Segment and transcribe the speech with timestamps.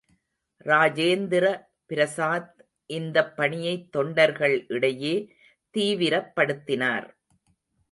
[0.65, 1.45] ராஜேந்திர
[1.85, 2.65] பிரசாத்
[2.85, 5.15] இந்தப் பணியை தொண்டர்கள் இடையே
[5.73, 7.07] தீவிரப்படுத்தினார்.